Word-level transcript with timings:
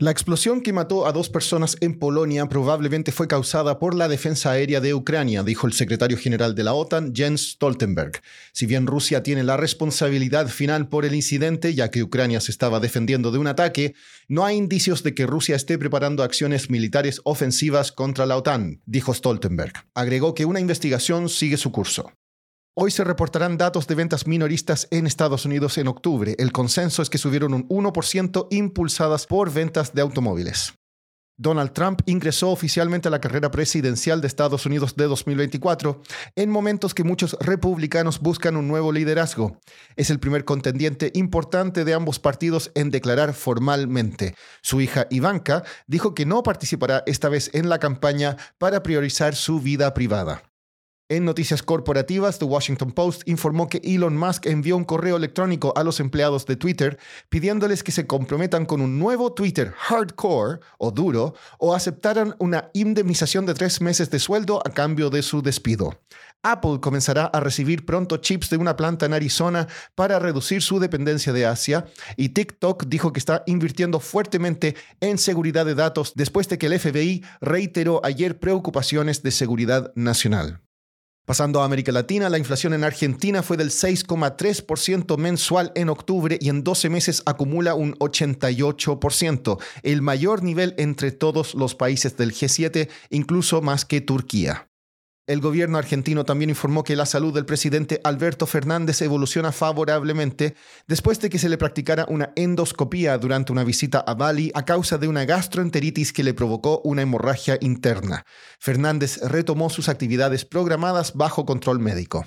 La 0.00 0.10
explosión 0.10 0.62
que 0.62 0.72
mató 0.72 1.06
a 1.06 1.12
dos 1.12 1.28
personas 1.28 1.76
en 1.82 1.98
Polonia 1.98 2.46
probablemente 2.46 3.12
fue 3.12 3.28
causada 3.28 3.78
por 3.78 3.94
la 3.94 4.08
defensa 4.08 4.50
aérea 4.50 4.80
de 4.80 4.94
Ucrania, 4.94 5.42
dijo 5.42 5.66
el 5.66 5.74
secretario 5.74 6.16
general 6.16 6.54
de 6.54 6.64
la 6.64 6.72
OTAN, 6.72 7.12
Jens 7.14 7.50
Stoltenberg. 7.50 8.22
Si 8.54 8.64
bien 8.64 8.86
Rusia 8.86 9.22
tiene 9.22 9.44
la 9.44 9.58
responsabilidad 9.58 10.48
final 10.48 10.88
por 10.88 11.04
el 11.04 11.14
incidente, 11.14 11.74
ya 11.74 11.90
que 11.90 12.02
Ucrania 12.02 12.40
se 12.40 12.50
estaba 12.50 12.80
defendiendo 12.80 13.30
de 13.30 13.40
un 13.40 13.46
ataque, 13.46 13.92
no 14.26 14.46
hay 14.46 14.56
indicios 14.56 15.02
de 15.02 15.14
que 15.14 15.26
Rusia 15.26 15.54
esté 15.54 15.76
preparando 15.76 16.22
acciones 16.22 16.70
militares 16.70 17.20
ofensivas 17.24 17.92
contra 17.92 18.24
la 18.24 18.38
OTAN, 18.38 18.80
dijo 18.86 19.12
Stoltenberg. 19.12 19.74
Agregó 19.92 20.32
que 20.32 20.46
una 20.46 20.60
investigación 20.60 21.28
sigue 21.28 21.58
su 21.58 21.72
curso. 21.72 22.10
Hoy 22.76 22.92
se 22.92 23.02
reportarán 23.02 23.58
datos 23.58 23.88
de 23.88 23.96
ventas 23.96 24.28
minoristas 24.28 24.86
en 24.92 25.06
Estados 25.06 25.44
Unidos 25.44 25.76
en 25.76 25.88
octubre. 25.88 26.36
El 26.38 26.52
consenso 26.52 27.02
es 27.02 27.10
que 27.10 27.18
subieron 27.18 27.52
un 27.52 27.68
1% 27.68 28.46
impulsadas 28.50 29.26
por 29.26 29.52
ventas 29.52 29.92
de 29.92 30.02
automóviles. 30.02 30.74
Donald 31.36 31.72
Trump 31.72 32.02
ingresó 32.06 32.50
oficialmente 32.50 33.08
a 33.08 33.10
la 33.10 33.20
carrera 33.20 33.50
presidencial 33.50 34.20
de 34.20 34.28
Estados 34.28 34.66
Unidos 34.66 34.94
de 34.94 35.06
2024 35.06 36.00
en 36.36 36.50
momentos 36.50 36.94
que 36.94 37.02
muchos 37.02 37.36
republicanos 37.40 38.20
buscan 38.20 38.56
un 38.56 38.68
nuevo 38.68 38.92
liderazgo. 38.92 39.58
Es 39.96 40.10
el 40.10 40.20
primer 40.20 40.44
contendiente 40.44 41.10
importante 41.14 41.84
de 41.84 41.94
ambos 41.94 42.20
partidos 42.20 42.70
en 42.74 42.90
declarar 42.90 43.34
formalmente. 43.34 44.34
Su 44.62 44.80
hija 44.80 45.06
Ivanka 45.10 45.64
dijo 45.88 46.14
que 46.14 46.26
no 46.26 46.42
participará 46.44 47.02
esta 47.06 47.28
vez 47.30 47.50
en 47.52 47.68
la 47.68 47.80
campaña 47.80 48.36
para 48.58 48.82
priorizar 48.82 49.34
su 49.34 49.60
vida 49.60 49.92
privada. 49.92 50.49
En 51.10 51.24
noticias 51.24 51.64
corporativas, 51.64 52.38
The 52.38 52.44
Washington 52.44 52.92
Post 52.92 53.22
informó 53.26 53.68
que 53.68 53.80
Elon 53.82 54.16
Musk 54.16 54.46
envió 54.46 54.76
un 54.76 54.84
correo 54.84 55.16
electrónico 55.16 55.72
a 55.74 55.82
los 55.82 55.98
empleados 55.98 56.46
de 56.46 56.54
Twitter 56.54 57.00
pidiéndoles 57.28 57.82
que 57.82 57.90
se 57.90 58.06
comprometan 58.06 58.64
con 58.64 58.80
un 58.80 58.96
nuevo 59.00 59.32
Twitter 59.32 59.74
hardcore 59.76 60.60
o 60.78 60.92
duro 60.92 61.34
o 61.58 61.74
aceptaran 61.74 62.36
una 62.38 62.70
indemnización 62.74 63.44
de 63.44 63.54
tres 63.54 63.80
meses 63.80 64.08
de 64.10 64.20
sueldo 64.20 64.62
a 64.64 64.70
cambio 64.70 65.10
de 65.10 65.22
su 65.22 65.42
despido. 65.42 65.98
Apple 66.44 66.78
comenzará 66.80 67.24
a 67.24 67.40
recibir 67.40 67.84
pronto 67.84 68.18
chips 68.18 68.48
de 68.48 68.58
una 68.58 68.76
planta 68.76 69.06
en 69.06 69.12
Arizona 69.12 69.66
para 69.96 70.20
reducir 70.20 70.62
su 70.62 70.78
dependencia 70.78 71.32
de 71.32 71.44
Asia 71.44 71.86
y 72.16 72.28
TikTok 72.28 72.84
dijo 72.86 73.12
que 73.12 73.18
está 73.18 73.42
invirtiendo 73.46 73.98
fuertemente 73.98 74.76
en 75.00 75.18
seguridad 75.18 75.66
de 75.66 75.74
datos 75.74 76.12
después 76.14 76.48
de 76.48 76.56
que 76.56 76.66
el 76.66 76.78
FBI 76.78 77.24
reiteró 77.40 78.00
ayer 78.04 78.38
preocupaciones 78.38 79.24
de 79.24 79.32
seguridad 79.32 79.90
nacional. 79.96 80.60
Pasando 81.26 81.60
a 81.60 81.64
América 81.64 81.92
Latina, 81.92 82.28
la 82.28 82.38
inflación 82.38 82.72
en 82.72 82.82
Argentina 82.82 83.42
fue 83.42 83.56
del 83.56 83.70
6,3% 83.70 85.16
mensual 85.16 85.70
en 85.74 85.88
octubre 85.88 86.38
y 86.40 86.48
en 86.48 86.64
12 86.64 86.88
meses 86.88 87.22
acumula 87.26 87.74
un 87.74 87.94
88%, 87.98 89.58
el 89.82 90.02
mayor 90.02 90.42
nivel 90.42 90.74
entre 90.76 91.12
todos 91.12 91.54
los 91.54 91.74
países 91.74 92.16
del 92.16 92.32
G7, 92.32 92.88
incluso 93.10 93.60
más 93.60 93.84
que 93.84 94.00
Turquía. 94.00 94.69
El 95.30 95.40
gobierno 95.40 95.78
argentino 95.78 96.24
también 96.24 96.50
informó 96.50 96.82
que 96.82 96.96
la 96.96 97.06
salud 97.06 97.32
del 97.32 97.46
presidente 97.46 98.00
Alberto 98.02 98.46
Fernández 98.46 99.00
evoluciona 99.00 99.52
favorablemente 99.52 100.56
después 100.88 101.20
de 101.20 101.30
que 101.30 101.38
se 101.38 101.48
le 101.48 101.56
practicara 101.56 102.04
una 102.08 102.32
endoscopía 102.34 103.16
durante 103.16 103.52
una 103.52 103.62
visita 103.62 104.00
a 104.00 104.14
Bali 104.14 104.50
a 104.56 104.64
causa 104.64 104.98
de 104.98 105.06
una 105.06 105.24
gastroenteritis 105.26 106.12
que 106.12 106.24
le 106.24 106.34
provocó 106.34 106.80
una 106.82 107.02
hemorragia 107.02 107.58
interna. 107.60 108.24
Fernández 108.58 109.20
retomó 109.22 109.70
sus 109.70 109.88
actividades 109.88 110.44
programadas 110.44 111.14
bajo 111.14 111.46
control 111.46 111.78
médico. 111.78 112.26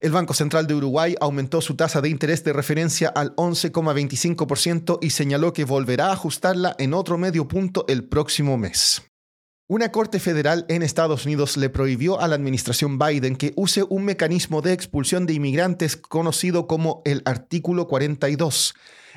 El 0.00 0.12
Banco 0.12 0.32
Central 0.32 0.66
de 0.66 0.76
Uruguay 0.76 1.16
aumentó 1.20 1.60
su 1.60 1.76
tasa 1.76 2.00
de 2.00 2.08
interés 2.08 2.42
de 2.42 2.54
referencia 2.54 3.10
al 3.10 3.36
11,25% 3.36 4.98
y 5.02 5.10
señaló 5.10 5.52
que 5.52 5.66
volverá 5.66 6.06
a 6.06 6.12
ajustarla 6.12 6.74
en 6.78 6.94
otro 6.94 7.18
medio 7.18 7.46
punto 7.46 7.84
el 7.86 8.04
próximo 8.04 8.56
mes. 8.56 9.09
Una 9.70 9.92
corte 9.92 10.18
federal 10.18 10.66
en 10.68 10.82
Estados 10.82 11.26
Unidos 11.26 11.56
le 11.56 11.70
prohibió 11.70 12.20
a 12.20 12.26
la 12.26 12.34
administración 12.34 12.98
Biden 12.98 13.36
que 13.36 13.52
use 13.54 13.84
un 13.88 14.04
mecanismo 14.04 14.62
de 14.62 14.72
expulsión 14.72 15.26
de 15.26 15.34
inmigrantes 15.34 15.96
conocido 15.96 16.66
como 16.66 17.02
el 17.04 17.22
artículo 17.24 17.86
42. 17.86 18.74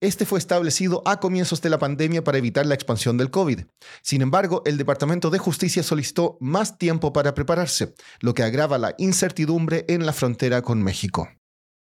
Este 0.00 0.24
fue 0.24 0.38
establecido 0.38 1.02
a 1.04 1.18
comienzos 1.18 1.62
de 1.62 1.70
la 1.70 1.80
pandemia 1.80 2.22
para 2.22 2.38
evitar 2.38 2.64
la 2.64 2.76
expansión 2.76 3.16
del 3.16 3.32
COVID. 3.32 3.62
Sin 4.02 4.22
embargo, 4.22 4.62
el 4.66 4.76
Departamento 4.76 5.30
de 5.30 5.38
Justicia 5.40 5.82
solicitó 5.82 6.38
más 6.40 6.78
tiempo 6.78 7.12
para 7.12 7.34
prepararse, 7.34 7.96
lo 8.20 8.32
que 8.32 8.44
agrava 8.44 8.78
la 8.78 8.94
incertidumbre 8.98 9.84
en 9.88 10.06
la 10.06 10.12
frontera 10.12 10.62
con 10.62 10.80
México. 10.80 11.28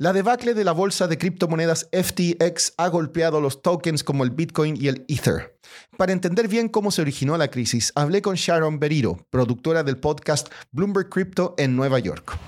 La 0.00 0.12
debacle 0.12 0.54
de 0.54 0.62
la 0.62 0.70
bolsa 0.70 1.08
de 1.08 1.18
criptomonedas 1.18 1.88
FTX 1.90 2.74
ha 2.76 2.86
golpeado 2.86 3.40
los 3.40 3.62
tokens 3.62 4.04
como 4.04 4.22
el 4.22 4.30
Bitcoin 4.30 4.76
y 4.80 4.86
el 4.86 5.04
Ether. 5.08 5.58
Para 5.96 6.12
entender 6.12 6.46
bien 6.46 6.68
cómo 6.68 6.92
se 6.92 7.02
originó 7.02 7.36
la 7.36 7.48
crisis, 7.48 7.90
hablé 7.96 8.22
con 8.22 8.36
Sharon 8.36 8.78
Beriro, 8.78 9.26
productora 9.30 9.82
del 9.82 9.98
podcast 9.98 10.52
Bloomberg 10.70 11.08
Crypto 11.08 11.56
en 11.58 11.74
Nueva 11.74 11.98
York. 11.98 12.38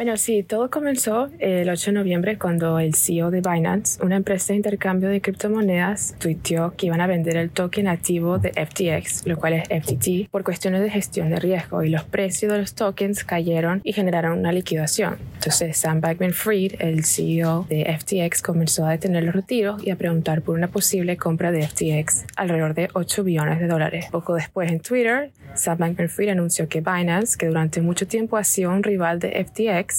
Bueno, 0.00 0.16
sí, 0.16 0.42
todo 0.42 0.70
comenzó 0.70 1.28
el 1.40 1.68
8 1.68 1.90
de 1.90 1.94
noviembre 1.98 2.38
cuando 2.38 2.78
el 2.78 2.94
CEO 2.94 3.30
de 3.30 3.42
Binance, 3.42 4.02
una 4.02 4.16
empresa 4.16 4.54
de 4.54 4.56
intercambio 4.56 5.10
de 5.10 5.20
criptomonedas, 5.20 6.14
tuiteó 6.18 6.72
que 6.74 6.86
iban 6.86 7.02
a 7.02 7.06
vender 7.06 7.36
el 7.36 7.50
token 7.50 7.86
activo 7.86 8.38
de 8.38 8.48
FTX, 8.52 9.26
lo 9.26 9.36
cual 9.36 9.52
es 9.52 9.68
FTT, 9.68 10.30
por 10.30 10.42
cuestiones 10.42 10.80
de 10.80 10.88
gestión 10.88 11.28
de 11.28 11.36
riesgo 11.36 11.82
y 11.82 11.90
los 11.90 12.04
precios 12.04 12.50
de 12.50 12.60
los 12.60 12.74
tokens 12.74 13.24
cayeron 13.24 13.82
y 13.84 13.92
generaron 13.92 14.38
una 14.38 14.52
liquidación. 14.52 15.18
Entonces, 15.34 15.76
Sam 15.76 16.00
Bankman-Fried, 16.00 16.76
el 16.78 17.04
CEO 17.04 17.66
de 17.68 17.84
FTX, 17.84 18.40
comenzó 18.40 18.86
a 18.86 18.92
detener 18.92 19.24
los 19.24 19.34
retiros 19.34 19.84
y 19.86 19.90
a 19.90 19.96
preguntar 19.96 20.40
por 20.40 20.56
una 20.56 20.68
posible 20.68 21.18
compra 21.18 21.52
de 21.52 21.68
FTX, 21.68 22.24
alrededor 22.36 22.72
de 22.72 22.88
8 22.94 23.22
billones 23.22 23.60
de 23.60 23.66
dólares. 23.66 24.06
Poco 24.10 24.34
después 24.34 24.72
en 24.72 24.80
Twitter, 24.80 25.30
Sam 25.54 25.76
Bankman-Fried 25.76 26.30
anunció 26.30 26.70
que 26.70 26.80
Binance, 26.80 27.36
que 27.36 27.48
durante 27.48 27.82
mucho 27.82 28.06
tiempo 28.06 28.38
ha 28.38 28.44
sido 28.44 28.70
un 28.70 28.82
rival 28.82 29.18
de 29.18 29.44
FTX, 29.44 29.89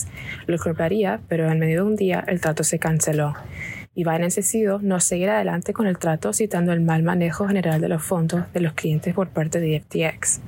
lo 0.48 0.58
compraría, 0.58 1.20
pero 1.28 1.52
en 1.52 1.60
medio 1.60 1.84
de 1.84 1.90
un 1.90 1.96
día 1.96 2.24
el 2.28 2.42
trato 2.42 2.64
se 2.64 2.80
canceló. 2.80 3.36
Binance 4.04 4.42
decidió 4.42 4.80
no 4.82 5.00
seguir 5.00 5.30
adelante 5.30 5.74
con 5.74 5.86
el 5.86 5.98
trato 5.98 6.32
citando 6.34 6.72
el 6.72 6.82
mal 6.82 7.04
manejo 7.04 7.48
general 7.48 7.82
de 7.82 7.90
los 7.90 8.02
fondos 8.02 8.46
de 8.54 8.62
los 8.62 8.74
clientes 8.74 9.14
por 9.14 9.30
parte 9.30 9.60
de 9.60 9.82
FTX. 9.82 10.42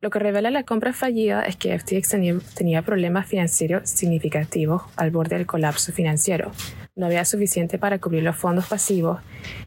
Lo 0.00 0.10
que 0.10 0.18
revela 0.18 0.50
la 0.50 0.64
compra 0.64 0.92
fallida 0.92 1.42
es 1.42 1.56
que 1.56 1.78
FTX 1.78 2.42
tenía, 2.54 2.82
problemas 2.82 3.26
financieros 3.26 3.88
significativos 3.88 4.82
al 4.96 5.10
borde 5.10 5.36
del 5.36 5.46
colapso 5.46 5.92
financiero. 5.92 6.52
No 6.96 7.04
había 7.04 7.26
suficiente 7.26 7.76
para 7.76 7.98
cubrir 7.98 8.22
los 8.22 8.36
fondos 8.36 8.68
pasivos 8.68 9.20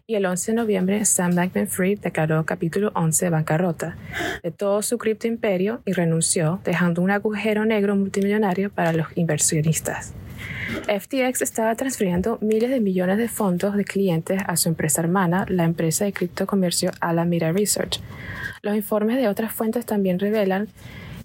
y 0.08 0.16
el 0.16 0.26
11 0.26 0.52
de 0.52 0.56
noviembre 0.56 1.06
Sam 1.06 1.36
Bankman-Fried 1.36 2.00
declaró 2.00 2.44
capítulo 2.44 2.92
11 2.96 3.26
de 3.26 3.30
bancarrota 3.30 3.98
de 4.42 4.50
todo 4.50 4.82
su 4.82 4.98
cripto 4.98 5.28
imperio 5.28 5.84
y 5.86 5.94
renunció, 5.94 6.60
dejando 6.64 7.04
un 7.04 7.12
agujero 7.12 7.66
negro 7.66 7.96
multimillonario 7.96 8.72
para 8.72 8.94
los 8.94 9.10
inversionistas. 9.14 10.16
FTX 10.88 11.44
estaba 11.44 11.76
transfiriendo 11.76 12.40
miles 12.42 12.72
de 12.72 12.80
millones 12.80 13.20
de 13.20 13.28
fondos 13.28 13.76
de 13.76 13.86
clientes 13.86 14.42
a 14.48 14.58
su 14.58 14.68
empresa 14.68 15.02
hermana, 15.02 15.46
la 15.50 15.66
empresa 15.66 16.06
de 16.06 16.14
criptocomercio 16.14 16.90
Alameda 17.00 17.52
Research. 17.52 18.02
Los 18.64 18.76
informes 18.76 19.18
de 19.18 19.28
otras 19.28 19.54
fuentes 19.54 19.86
también 19.86 20.18
revelan 20.18 20.68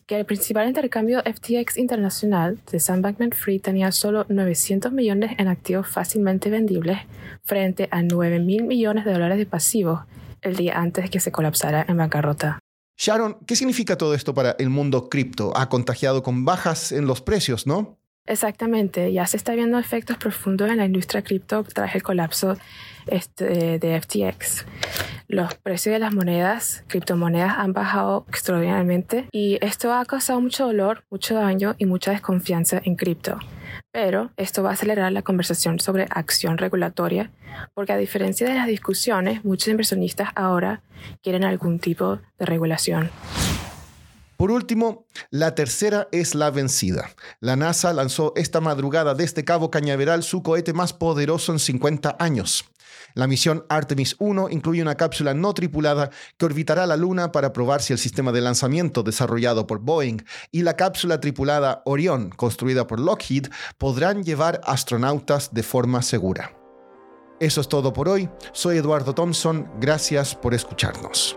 que 0.06 0.16
el 0.19 0.26
principal 0.26 0.69
intercambio 0.69 1.22
FTX 1.22 1.78
internacional 1.78 2.59
de 2.70 2.78
Sam 2.78 3.03
Bankman-Fried 3.03 3.62
tenía 3.62 3.91
solo 3.92 4.27
900 4.28 4.92
millones 4.92 5.33
en 5.39 5.48
activos 5.48 5.89
fácilmente 5.89 6.51
vendibles 6.51 6.98
frente 7.42 7.89
a 7.91 8.03
9 8.03 8.41
mil 8.41 8.65
millones 8.65 9.04
de 9.04 9.12
dólares 9.12 9.39
de 9.39 9.47
pasivos 9.47 10.01
el 10.42 10.56
día 10.56 10.78
antes 10.78 11.04
de 11.04 11.10
que 11.10 11.21
se 11.21 11.33
colapsara 11.33 11.86
en 11.89 11.97
bancarrota. 11.97 12.59
Sharon, 12.97 13.39
¿qué 13.47 13.56
significa 13.56 13.97
todo 13.97 14.15
esto 14.15 14.34
para 14.34 14.53
el 14.59 14.71
mundo 14.71 15.09
cripto? 15.09 15.56
Ha 15.56 15.68
contagiado 15.68 16.22
con 16.22 16.45
bajas 16.45 16.92
en 16.92 17.07
los 17.07 17.22
precios, 17.22 17.66
¿no? 17.66 17.98
Exactamente, 18.26 19.12
ya 19.12 19.26
se 19.26 19.36
está 19.36 19.54
viendo 19.54 19.78
efectos 19.78 20.16
profundos 20.16 20.71
en 20.71 20.78
la 20.78 20.86
industria 20.86 21.22
cripto 21.22 21.62
tras 21.62 21.94
el 21.94 22.03
colapso 22.03 22.56
este, 23.06 23.78
de 23.78 24.00
FTX. 24.00 24.65
Los 25.28 25.54
precios 25.56 25.92
de 25.92 25.98
las 25.98 26.15
monedas, 26.15 26.84
criptomonedas, 26.86 27.54
han 27.59 27.74
bajado 27.74 28.24
extraordinariamente 28.28 29.26
y 29.30 29.59
esto 29.60 29.92
ha 29.92 30.04
causado 30.06 30.41
mucho 30.41 30.66
dolor, 30.66 31.04
mucho 31.10 31.34
daño 31.34 31.74
y 31.76 31.84
mucha 31.84 32.12
desconfianza 32.12 32.80
en 32.82 32.97
cripto. 32.97 33.38
Pero 33.92 34.30
esto 34.38 34.62
va 34.62 34.71
a 34.71 34.72
acelerar 34.72 35.12
la 35.12 35.22
conversación 35.22 35.78
sobre 35.78 36.06
acción 36.09 36.56
regulatoria, 36.56 37.30
porque 37.74 37.92
a 37.92 37.97
diferencia 37.97 38.48
de 38.48 38.54
las 38.54 38.66
discusiones, 38.66 39.44
muchos 39.44 39.68
inversionistas 39.68 40.30
ahora 40.34 40.82
quieren 41.22 41.44
algún 41.44 41.78
tipo 41.78 42.21
de 42.38 42.47
regulación. 42.47 43.10
Por 44.36 44.51
último, 44.51 45.07
la 45.31 45.54
tercera 45.54 46.09
es 46.13 46.34
la 46.34 46.51
vencida. 46.51 47.10
La 47.41 47.57
NASA 47.57 47.92
lanzó 47.92 48.33
esta 48.36 48.60
madrugada 48.60 49.15
desde 49.15 49.45
Cabo 49.45 49.71
Cañaveral 49.71 50.22
su 50.22 50.42
cohete 50.42 50.72
más 50.72 50.92
poderoso 50.92 51.53
en 51.53 51.59
50 51.59 52.16
años. 52.19 52.65
La 53.15 53.28
misión 53.28 53.65
Artemis 53.69 54.16
1 54.19 54.48
incluye 54.51 54.83
una 54.83 54.97
cápsula 54.97 55.34
no 55.34 55.54
tripulada 55.54 56.10
que 56.36 56.47
orbitará 56.47 56.84
la 56.86 56.97
Luna 56.97 57.31
para 57.31 57.53
probar 57.53 57.81
si 57.81 57.92
el 57.92 57.98
sistema 57.98 58.33
de 58.33 58.41
lanzamiento 58.41 59.04
desarrollado 59.04 59.69
por 59.69 59.78
Boeing 59.78 60.25
y 60.51 60.63
la 60.63 60.75
cápsula 60.75 61.21
tripulada 61.21 61.83
Orion, 61.84 62.31
construida 62.31 62.89
por 62.89 62.98
Lockheed, 62.98 63.47
podrán 63.78 64.25
llevar 64.25 64.60
astronautas 64.65 65.54
de 65.54 65.63
forma 65.63 66.03
segura. 66.03 66.57
Eso 67.39 67.60
es 67.60 67.69
todo 67.69 67.92
por 67.92 68.09
hoy. 68.09 68.28
Soy 68.53 68.78
Eduardo 68.78 69.15
Thompson. 69.15 69.71
Gracias 69.81 70.34
por 70.34 70.54
escucharnos. 70.54 71.36